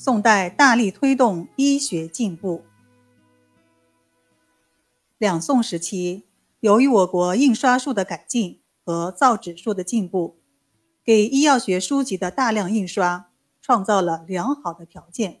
[0.00, 2.62] 宋代大力推动医学进步。
[5.18, 6.22] 两宋时期，
[6.60, 10.38] 由于我国印刷术的改进和造纸术的进步，
[11.02, 15.40] 给医药学书籍的大量印刷创造了良好的条件。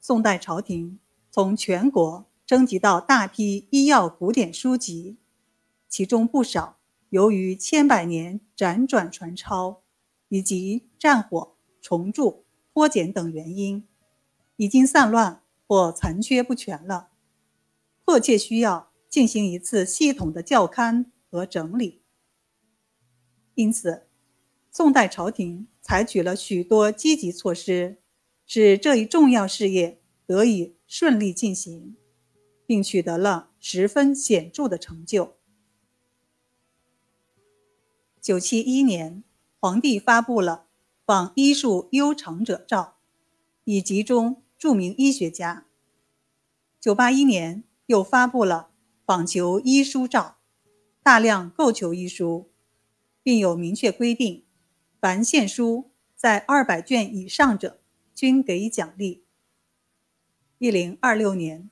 [0.00, 0.98] 宋代朝廷
[1.30, 5.18] 从全国征集到大批医药古典书籍，
[5.86, 6.78] 其中不少
[7.10, 9.82] 由于千百年辗转传抄，
[10.30, 12.45] 以及战火、重铸、
[12.76, 13.88] 脱简等原因，
[14.56, 17.08] 已经散乱或残缺不全了，
[18.04, 22.02] 迫切需要进行一次系统的校勘和整理。
[23.54, 24.08] 因此，
[24.70, 27.96] 宋代朝廷采取了许多积极措施，
[28.44, 30.02] 使这一重要事业。
[30.26, 31.96] 得以顺利进行，
[32.66, 35.36] 并取得了十分显著的成就。
[38.20, 39.24] 九七一年，
[39.58, 40.65] 皇帝发布了
[41.06, 42.96] 《访医术优长者照》，
[43.62, 45.64] 以集中著名医学家。
[46.80, 48.70] 九八一年，又发布了
[49.06, 50.20] 《访求医书诏》，
[51.04, 52.50] 大量购求医书，
[53.22, 54.42] 并有明确规定，
[55.00, 57.78] 凡献书在二百卷以上者，
[58.12, 59.22] 均给予奖励。
[60.58, 61.70] 一零二六年，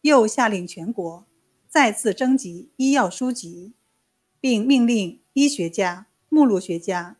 [0.00, 1.26] 又下令全国
[1.68, 3.74] 再次征集医药书籍，
[4.40, 7.18] 并命令医学家、目录学家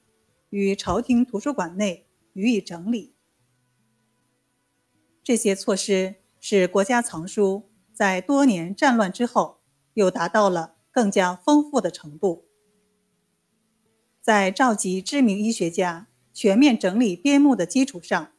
[0.51, 3.15] 于朝廷图书馆内予以整理。
[5.23, 9.61] 这些措施使国家藏书在多年战乱之后
[9.95, 12.47] 又达到了更加丰富的程度。
[14.21, 18.33] 在召集知名医学家全面整理编目的基础上，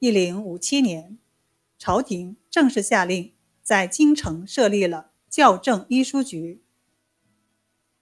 [0.00, 1.18] 一零五七年。
[1.78, 6.60] 朝廷正式下令在京城设立了校正医书局，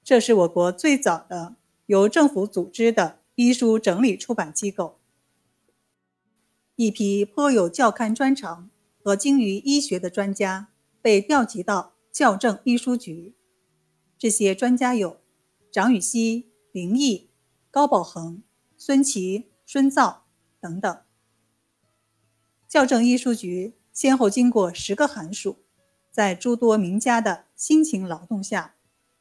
[0.02, 4.98] 这是我国最早的由政府组织的医书整理出版机构。
[6.74, 8.70] 一批颇有教刊专长
[9.02, 10.68] 和精于医学的专家
[11.02, 13.34] 被调集到校正医书局，
[14.18, 15.20] 这些专家有
[15.70, 17.28] 张禹锡、林毅、
[17.70, 18.42] 高宝恒、
[18.78, 20.24] 孙琦、孙造
[20.58, 21.02] 等等。
[22.66, 25.58] 校正医书局先后经过十个寒暑，
[26.10, 28.76] 在诸多名家的辛勤劳动下，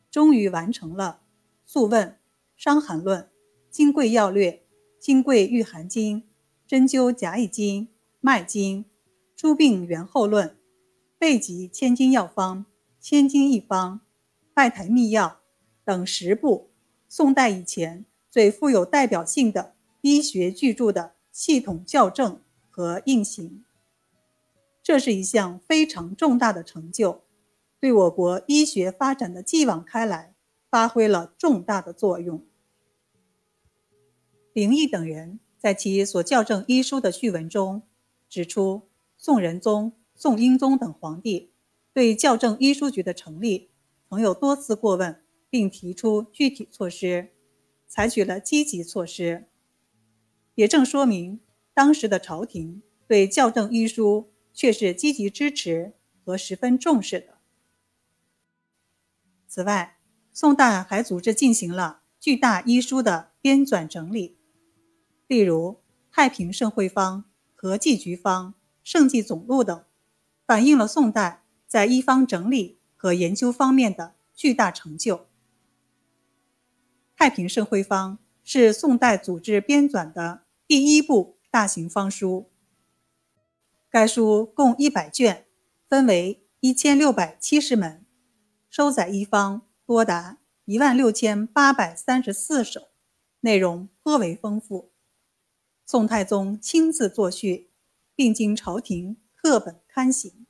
[0.09, 1.21] 终于完成了
[1.69, 2.07] 《素问》
[2.55, 3.21] 《伤寒论》
[3.75, 4.51] 《金匮要略》
[5.01, 6.21] 《金匮御寒经》
[6.65, 7.83] 《针灸甲乙经》
[8.21, 8.79] 《脉经》
[9.35, 10.47] 《诸病源候论》
[11.17, 12.59] 《备急千金药方》
[13.01, 13.95] 《千金一方》
[14.53, 15.27] 《拜台秘药》
[15.83, 16.69] 等十部
[17.09, 22.39] 宋代以前最富有代表性的医学巨著的系统校正。
[22.69, 23.65] 和印行，
[24.81, 27.23] 这是一项非常重大的成就，
[27.79, 30.33] 对我国医学发展的继往开来
[30.69, 32.41] 发挥了重大的作用。
[34.55, 37.81] 林毅等人在其所校正医书的序文中
[38.29, 41.51] 指出，宋仁宗、宋英宗等皇帝
[41.91, 43.69] 对校正医书局的成立
[44.07, 47.33] 曾有多次过问，并提出具体措施，
[47.89, 49.49] 采取了积极措施，
[50.53, 51.41] 也正说明。
[51.73, 55.91] 当时的朝廷对校正医书却是积极支持
[56.23, 57.39] 和十分重视的。
[59.49, 59.97] 此外，
[60.31, 64.37] 宋代还组织进行了巨大医书的编纂整理，
[65.27, 65.71] 例如
[66.11, 67.17] 《太平盛会方》
[67.53, 68.47] 《和剂局方》
[68.83, 69.83] 《圣剂总录》等，
[70.45, 75.17] 反映了宋代在医方整理和研究方面的巨大成就。
[77.15, 81.35] 《太平盛会方》是宋代组织编纂的第一部。
[81.55, 82.51] 大型方书，
[83.89, 85.45] 该书共一百卷，
[85.87, 88.05] 分为一千六百七十门，
[88.69, 92.89] 收载医方多达一万六千八百三十四首，
[93.39, 94.91] 内容颇为丰富。
[95.87, 97.69] 宋太宗亲自作序，
[98.15, 100.47] 并经朝廷刻本刊行。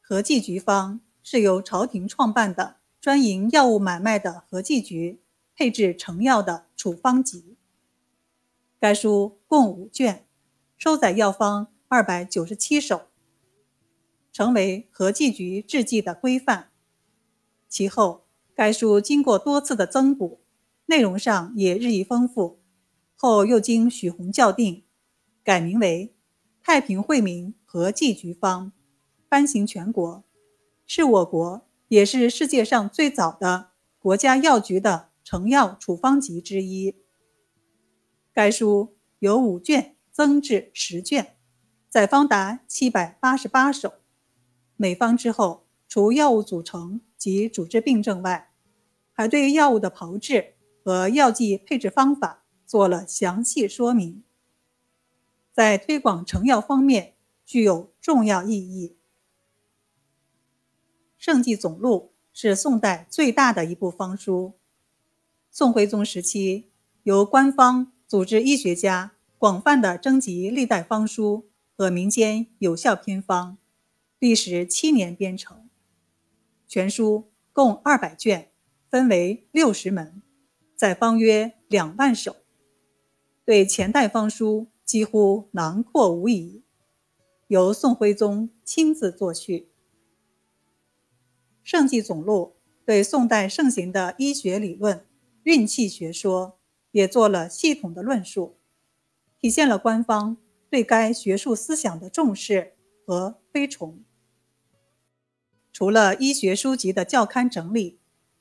[0.00, 5.20] 合剂局方是由朝廷创办的专营药物买卖的合剂局
[5.54, 7.58] 配置成药的处方集。
[8.78, 10.26] 该书共五卷，
[10.78, 13.02] 收载药方二百九十七首，
[14.32, 16.70] 成为合剂局制剂的规范。
[17.68, 18.24] 其后，
[18.54, 20.40] 该书经过多次的增补，
[20.86, 22.59] 内容上也日益丰富。
[23.22, 24.82] 后又经许宏校订，
[25.44, 26.14] 改名为
[26.66, 28.68] 《太平惠民合剂局方》，
[29.28, 30.24] 颁行全国，
[30.86, 36.96] 是我国也是世界上最早的国家药局的成药处方集之一。
[38.32, 41.36] 该书由五卷增至十卷，
[41.90, 43.92] 载方达七百八十八首。
[44.76, 48.50] 每方之后，除药物组成及主治病症外，
[49.12, 52.39] 还对药物的炮制和药剂配制方法
[52.70, 54.22] 做了详细说明。
[55.52, 57.14] 在推广成药方面
[57.44, 58.90] 具有重要意义。
[61.18, 64.52] 《圣济总录》是宋代最大的一部方书。
[65.50, 66.70] 宋徽宗时期，
[67.02, 73.58] 由官方组织医学家广泛的征集历代方书和民间有效偏方，
[74.20, 75.68] 历时七年编成。
[76.68, 78.52] 全书共二百卷，
[78.88, 80.22] 分为六十门，
[80.76, 82.36] 载方约两万首，
[83.50, 86.62] 对前代方书几乎囊括无遗，
[87.48, 89.58] 由宋徽宗亲自作序。
[91.64, 92.54] 《圣纪总录》
[92.86, 95.04] 对宋代盛行的医学理论。
[95.42, 96.60] 运气学说
[96.92, 98.56] 也做了系统的论述，
[99.40, 100.36] 体现了官方
[100.70, 102.74] 对该学术思想的重视
[103.04, 104.04] 和推崇。
[105.72, 107.98] 除了医学书籍的校刊整理，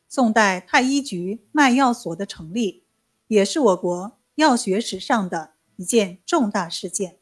[0.07, 2.83] 宋代太医局卖药所的成立，
[3.25, 7.19] 也是我国药学史上的一件重大事件。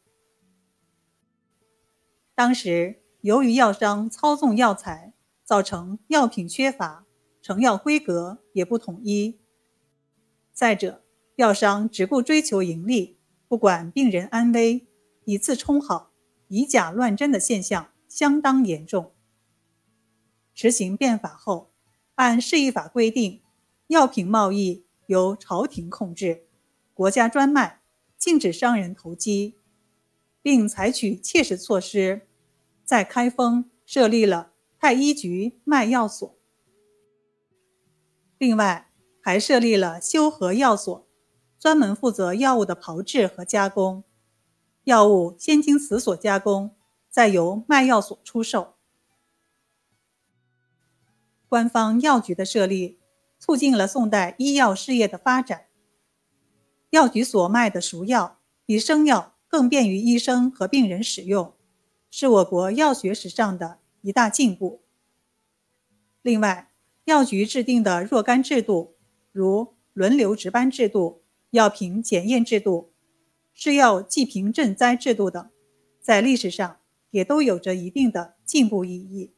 [2.32, 5.12] 当时，由于药商操纵药材，
[5.42, 7.04] 造成药品缺乏，
[7.42, 9.40] 成药规格也不统一。
[10.52, 11.02] 再者，
[11.34, 13.18] 药商只顾追求盈利，
[13.48, 14.86] 不管病人安危，
[15.24, 16.12] 以次充好、
[16.46, 19.12] 以假乱真的现象相当严重。
[20.54, 21.72] 实行变法后，
[22.14, 23.42] 按市易法规定，
[23.88, 26.46] 药品贸易由朝廷控制，
[26.98, 27.80] 国家专卖，
[28.16, 29.54] 禁止商人投机，
[30.42, 32.26] 并采取切实措施，
[32.84, 34.50] 在开封设立了
[34.80, 36.36] 太医局卖药所。
[38.36, 38.90] 另外，
[39.22, 41.06] 还设立了修和药所，
[41.56, 44.02] 专门负责药物的炮制和加工。
[44.82, 46.74] 药物先经此所加工，
[47.08, 48.74] 再由卖药所出售。
[51.48, 52.98] 官方药局的设立，
[53.38, 55.67] 促进了宋代医药事业的发展。
[56.90, 61.54] 药局所卖的熟药比生药更便于医生和病人使用，
[62.10, 64.82] 是我国药学史上的一大进步。
[66.22, 66.70] 另外，
[67.04, 68.94] 药局制定的若干制度。
[69.30, 72.90] 如轮流值班制度、药品检验制度、
[73.54, 75.48] 制药济贫赈灾制度等，
[76.00, 76.78] 在历史上
[77.10, 79.32] 也都有着一定的进步意义。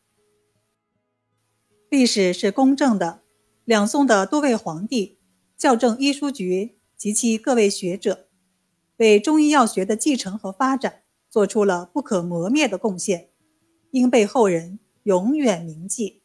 [1.91, 3.21] 历史是公正的，
[3.67, 5.19] 两宋的多位皇帝、
[5.59, 8.29] 校正医书局及其各位学者，
[8.99, 13.31] 为中医药学的继承和发展做出了不可磨灭的贡献，
[13.93, 16.20] 应被后人永远铭记。